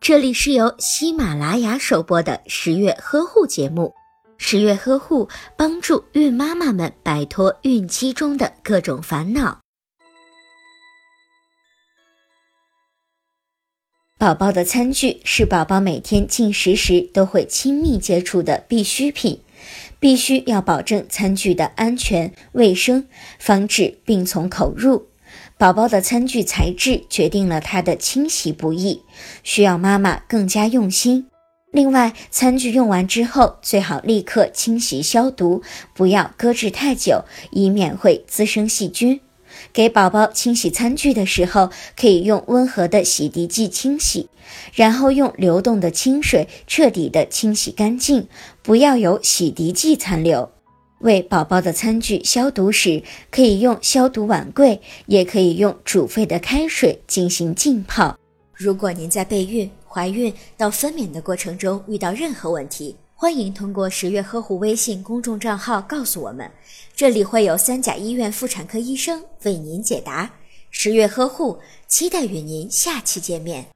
[0.00, 3.94] 这里是由喜马拉雅首播的十月呵护节目。
[4.36, 9.60] 十月呵护帮助孕妈妈们摆脱孕期中的各种烦恼。
[14.18, 19.40] 宝宝的餐具是宝宝每天进食时都会亲密接触的必需品，
[19.98, 23.06] 必须要保证餐具的安全卫生，
[23.38, 25.08] 防止病从口入。
[25.56, 29.02] 宝宝的餐具材质决定了它的清洗不易，
[29.42, 31.26] 需要妈妈更加用心。
[31.70, 35.62] 另外，餐具用完之后最好立刻清洗消毒，
[35.92, 39.20] 不要搁置太久，以免会滋生细菌。
[39.72, 44.28] 给宝宝清洗餐具的时候，可以用温和的洗涤剂清洗，
[44.72, 48.28] 然后用流动的清水彻底的清洗干净，
[48.62, 50.53] 不要有洗涤剂残留。
[51.04, 58.18] 为宝宝的餐具消毒时，可以用消毒碗柜，也可以用煮沸的开水进行浸泡。
[58.54, 66.50] 如果您在备孕、怀孕到分娩的过程中遇到任何问题，欢迎通过十月呵护微信公众账号告诉我们，
[66.96, 70.30] 这里会有三甲医院妇产科医生为您解答。
[70.70, 73.73] 十月呵护，期待与您下期见面。